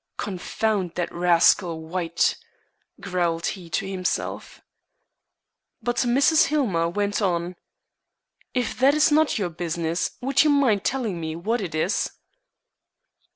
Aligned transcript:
"Confound 0.17 0.95
that 0.95 1.13
rascal 1.13 1.83
White," 1.87 2.35
growled 2.99 3.45
he 3.45 3.69
to 3.69 3.85
himself. 3.87 4.59
But 5.79 5.97
Mrs. 5.97 6.45
Hillmer 6.45 6.89
went 6.89 7.21
on: 7.21 7.55
"If 8.55 8.79
that 8.79 8.95
is 8.95 9.11
not 9.11 9.37
your 9.37 9.49
business, 9.51 10.17
would 10.19 10.43
you 10.43 10.49
mind 10.49 10.83
telling 10.83 11.21
me 11.21 11.35
what 11.35 11.61
it 11.61 11.75
is?" 11.75 12.09